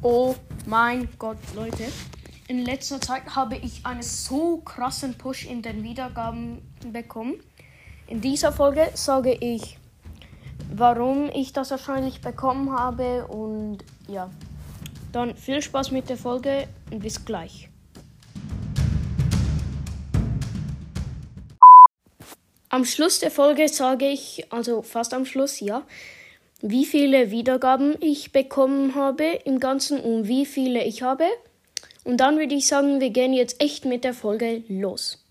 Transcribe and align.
Oh 0.00 0.36
mein 0.64 1.08
Gott, 1.18 1.38
Leute. 1.56 1.82
In 2.46 2.64
letzter 2.64 3.00
Zeit 3.00 3.34
habe 3.34 3.56
ich 3.56 3.84
einen 3.84 4.02
so 4.02 4.58
krassen 4.58 5.18
Push 5.18 5.44
in 5.46 5.60
den 5.60 5.82
Wiedergaben 5.82 6.62
bekommen. 6.92 7.34
In 8.06 8.20
dieser 8.20 8.52
Folge 8.52 8.88
sage 8.94 9.34
ich, 9.34 9.76
warum 10.72 11.30
ich 11.34 11.52
das 11.52 11.72
wahrscheinlich 11.72 12.20
bekommen 12.20 12.78
habe 12.78 13.26
und 13.26 13.78
ja. 14.06 14.30
Dann 15.10 15.34
viel 15.34 15.60
Spaß 15.62 15.90
mit 15.90 16.08
der 16.08 16.16
Folge 16.16 16.68
und 16.92 17.00
bis 17.00 17.24
gleich. 17.24 17.68
Am 22.68 22.84
Schluss 22.84 23.18
der 23.18 23.32
Folge 23.32 23.68
sage 23.68 24.06
ich, 24.06 24.46
also 24.52 24.82
fast 24.82 25.12
am 25.12 25.24
Schluss, 25.24 25.58
ja, 25.58 25.82
wie 26.60 26.84
viele 26.84 27.30
Wiedergaben 27.30 27.94
ich 28.00 28.32
bekommen 28.32 28.96
habe 28.96 29.24
im 29.44 29.60
Ganzen 29.60 30.00
und 30.00 30.26
wie 30.26 30.44
viele 30.44 30.84
ich 30.84 31.02
habe. 31.02 31.24
Und 32.04 32.16
dann 32.16 32.36
würde 32.36 32.54
ich 32.54 32.66
sagen, 32.66 33.00
wir 33.00 33.10
gehen 33.10 33.32
jetzt 33.32 33.62
echt 33.62 33.84
mit 33.84 34.02
der 34.02 34.12
Folge 34.12 34.64
los. 34.68 35.24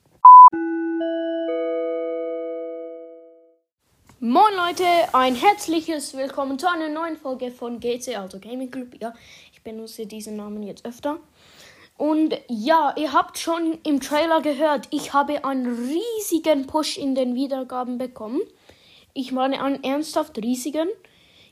Moin 4.19 4.53
Leute, 4.55 4.85
ein 5.13 5.35
herzliches 5.35 6.15
Willkommen 6.15 6.57
zu 6.57 6.69
einer 6.69 6.89
neuen 6.89 7.17
Folge 7.17 7.51
von 7.51 7.81
GC, 7.81 8.17
also 8.17 8.39
Gaming 8.39 8.71
Club. 8.71 8.95
Ja, 9.01 9.13
ich 9.51 9.61
benutze 9.61 10.05
diesen 10.05 10.37
Namen 10.37 10.63
jetzt 10.63 10.85
öfter. 10.85 11.19
Und 11.97 12.39
ja, 12.47 12.95
ihr 12.95 13.11
habt 13.11 13.37
schon 13.37 13.77
im 13.83 13.99
Trailer 13.99 14.41
gehört, 14.41 14.87
ich 14.91 15.11
habe 15.13 15.43
einen 15.43 15.67
riesigen 15.67 16.67
Push 16.67 16.97
in 16.97 17.15
den 17.15 17.35
Wiedergaben 17.35 17.97
bekommen. 17.97 18.39
Ich 19.13 19.31
meine 19.31 19.61
einen 19.61 19.83
ernsthaft 19.83 20.37
riesigen. 20.37 20.87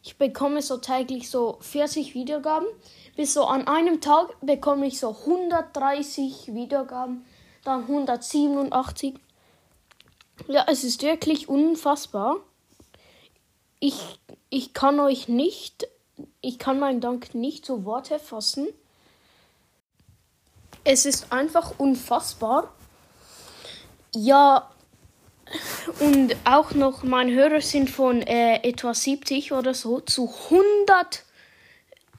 Ich 0.06 0.20
bekomme 0.20 0.62
so 0.62 0.78
täglich 0.78 1.32
so 1.32 1.58
40 1.62 2.14
Wiedergaben. 2.14 2.68
Bis 3.16 3.34
so 3.34 3.46
an 3.46 3.68
einem 3.68 4.02
Tag 4.02 4.36
bekomme 4.40 4.86
ich 4.86 5.00
so 5.00 5.18
130 5.22 6.54
Wiedergaben, 6.54 7.26
dann 7.64 7.82
187. 7.82 9.16
Ja, 10.48 10.66
es 10.70 10.84
ist 10.84 11.02
wirklich 11.02 11.50
unfassbar. 11.50 12.36
Ich, 13.80 14.20
ich 14.52 14.76
kann 14.76 15.00
euch 15.00 15.28
nicht, 15.28 15.88
ich 16.40 16.60
kann 16.60 16.78
meinen 16.78 17.02
Dank 17.02 17.34
nicht 17.34 17.66
zu 17.66 17.84
Worte 17.84 18.20
fassen. 18.20 18.68
Es 20.84 21.08
ist 21.08 21.32
einfach 21.32 21.80
unfassbar. 21.80 22.72
Ja, 24.14 24.70
und 26.00 26.36
auch 26.44 26.72
noch, 26.72 27.04
meine 27.04 27.34
Hörer 27.34 27.62
sind 27.62 27.90
von 27.90 28.22
äh, 28.22 28.58
etwa 28.68 28.94
70 28.94 29.52
oder 29.52 29.74
so 29.74 30.00
zu 30.00 30.34
100, 30.50 31.24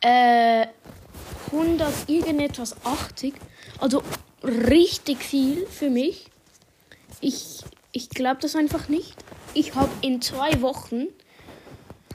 äh, 0.00 0.66
100 1.52 1.92
irgendetwas 2.08 2.76
80. 2.84 3.34
Also 3.80 4.02
richtig 4.42 5.18
viel 5.18 5.66
für 5.66 5.90
mich. 5.90 6.26
Ich, 7.20 7.62
ich 7.92 8.10
glaube 8.10 8.38
das 8.40 8.54
einfach 8.54 8.88
nicht. 8.88 9.16
Ich 9.54 9.74
habe 9.74 9.90
in 10.02 10.22
zwei 10.22 10.60
Wochen 10.60 11.06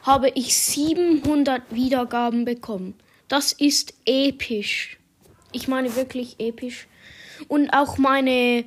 habe 0.03 0.29
ich 0.29 0.57
700 0.57 1.63
Wiedergaben 1.71 2.45
bekommen. 2.45 2.95
Das 3.27 3.53
ist 3.53 3.93
episch. 4.05 4.97
Ich 5.51 5.67
meine 5.67 5.95
wirklich 5.95 6.39
episch. 6.39 6.87
Und 7.47 7.71
auch 7.71 7.97
meine 7.97 8.65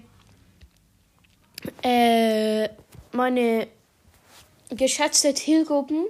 äh, 1.82 2.68
meine 3.12 3.68
geschätzte 4.70 5.34
Zielgruppen 5.34 6.06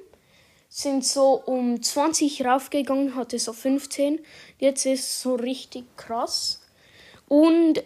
sind 0.68 1.04
so 1.04 1.34
um 1.46 1.82
20 1.82 2.44
raufgegangen, 2.44 3.14
hatte 3.14 3.38
so 3.38 3.52
15. 3.52 4.18
Jetzt 4.58 4.86
ist 4.86 5.00
es 5.00 5.22
so 5.22 5.34
richtig 5.34 5.84
krass. 5.96 6.62
Und 7.28 7.84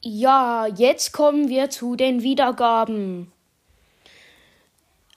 ja, 0.00 0.66
jetzt 0.66 1.12
kommen 1.12 1.48
wir 1.48 1.68
zu 1.68 1.96
den 1.96 2.22
Wiedergaben. 2.22 3.30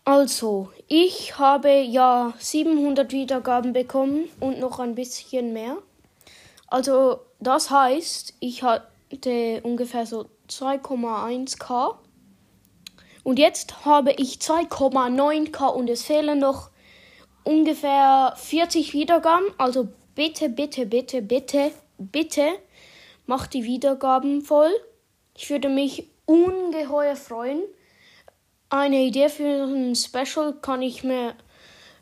Also, 0.03 0.69
ich 0.89 1.37
habe 1.37 1.71
ja 1.79 2.33
700 2.37 3.13
Wiedergaben 3.13 3.71
bekommen 3.71 4.29
und 4.41 4.59
noch 4.59 4.79
ein 4.79 4.95
bisschen 4.95 5.53
mehr. 5.53 5.77
Also, 6.67 7.21
das 7.39 7.69
heißt, 7.69 8.33
ich 8.41 8.63
hatte 8.63 9.61
ungefähr 9.63 10.05
so 10.05 10.25
2,1k. 10.59 11.95
Und 13.23 13.39
jetzt 13.39 13.85
habe 13.85 14.11
ich 14.13 14.35
2,9k 14.35 15.67
und 15.67 15.89
es 15.89 16.03
fehlen 16.03 16.39
noch 16.39 16.69
ungefähr 17.43 18.33
40 18.35 18.93
Wiedergaben. 18.93 19.45
Also 19.57 19.87
bitte, 20.15 20.49
bitte, 20.49 20.85
bitte, 20.85 21.21
bitte, 21.21 21.71
bitte 21.97 22.47
macht 23.25 23.53
die 23.53 23.63
Wiedergaben 23.63 24.41
voll. 24.41 24.71
Ich 25.35 25.49
würde 25.49 25.69
mich 25.69 26.09
ungeheuer 26.25 27.15
freuen. 27.15 27.63
Eine 28.69 29.01
Idee 29.03 29.29
für 29.29 29.65
ein 29.65 29.95
Special 29.95 30.53
kann 30.61 30.81
ich 30.81 31.03
mir 31.03 31.35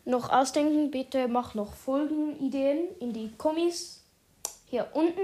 noch 0.06 0.30
ausdenken. 0.30 0.90
Bitte 0.92 1.28
mach 1.28 1.54
noch 1.54 1.74
Folgenideen 1.74 2.88
in 3.00 3.14
die 3.14 3.32
Kommis 3.38 4.04
hier 4.66 4.88
unten. 4.94 5.22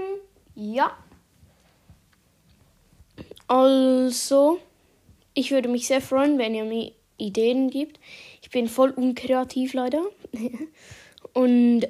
Ja. 0.54 0.96
Also, 3.48 4.60
ich 5.34 5.50
würde 5.50 5.68
mich 5.68 5.86
sehr 5.86 6.00
freuen, 6.00 6.38
wenn 6.38 6.54
ihr 6.54 6.64
mir 6.64 6.92
Ideen 7.16 7.70
gibt. 7.70 7.98
Ich 8.42 8.50
bin 8.50 8.68
voll 8.68 8.90
unkreativ 8.90 9.72
leider. 9.74 10.02
Und 11.32 11.88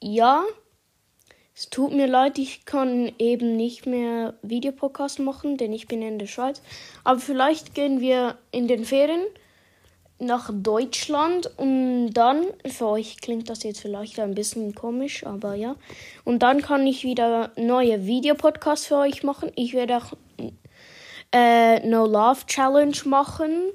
ja, 0.00 0.44
es 1.54 1.70
tut 1.70 1.92
mir 1.92 2.08
leid, 2.08 2.38
ich 2.38 2.64
kann 2.64 3.12
eben 3.18 3.56
nicht 3.56 3.86
mehr 3.86 4.34
Videopodcast 4.42 5.20
machen, 5.20 5.56
denn 5.56 5.72
ich 5.72 5.86
bin 5.86 6.02
in 6.02 6.18
der 6.18 6.26
Schweiz. 6.26 6.60
Aber 7.04 7.20
vielleicht 7.20 7.74
gehen 7.74 8.00
wir 8.00 8.38
in 8.50 8.66
den 8.66 8.84
Ferien 8.84 9.22
nach 10.18 10.50
Deutschland 10.52 11.50
und 11.56 12.12
dann, 12.12 12.44
für 12.66 12.86
euch 12.86 13.20
klingt 13.20 13.48
das 13.50 13.62
jetzt 13.62 13.80
vielleicht 13.80 14.18
ein 14.18 14.34
bisschen 14.34 14.74
komisch, 14.74 15.24
aber 15.26 15.54
ja. 15.54 15.76
Und 16.24 16.42
dann 16.42 16.60
kann 16.60 16.86
ich 16.86 17.04
wieder 17.04 17.52
neue 17.56 18.06
Videopodcasts 18.06 18.86
für 18.86 18.98
euch 18.98 19.22
machen. 19.22 19.52
Ich 19.54 19.74
werde 19.74 19.98
auch 19.98 20.12
äh, 21.34 21.84
No 21.86 22.06
Love 22.06 22.46
Challenge 22.46 22.96
machen. 23.04 23.70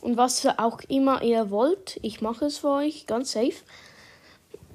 Und 0.00 0.16
was 0.16 0.46
auch 0.58 0.80
immer 0.88 1.22
ihr 1.22 1.50
wollt. 1.50 1.98
Ich 2.02 2.20
mache 2.20 2.46
es 2.46 2.58
für 2.58 2.70
euch, 2.70 3.06
ganz 3.06 3.32
safe. 3.32 3.54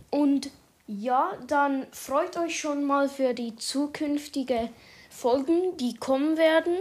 Und 0.10 0.50
ja, 0.88 1.32
dann 1.48 1.86
freut 1.92 2.36
euch 2.38 2.60
schon 2.60 2.84
mal 2.84 3.08
für 3.08 3.34
die 3.34 3.56
zukünftige 3.56 4.70
Folgen, 5.10 5.78
die 5.78 5.96
kommen 5.96 6.38
werden. 6.38 6.78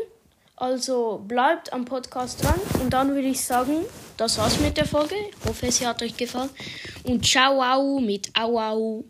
Also 0.56 1.22
bleibt 1.26 1.72
am 1.72 1.84
Podcast 1.84 2.43
dran 2.43 2.60
und 2.82 2.91
dann 2.91 3.15
würde 3.15 3.28
ich 3.28 3.43
sagen, 3.43 3.84
das 4.16 4.37
war's 4.37 4.60
mit 4.60 4.76
der 4.76 4.84
Folge. 4.84 5.15
Ich 5.15 5.49
hoffe, 5.49 5.70
sie 5.70 5.87
hat 5.87 6.03
euch 6.03 6.16
gefallen. 6.16 6.50
Und 7.04 7.25
ciao 7.25 7.62
au 7.62 7.99
mit 8.00 8.31
au 8.38 8.59
au. 8.59 9.04